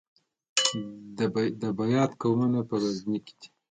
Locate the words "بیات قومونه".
1.79-2.59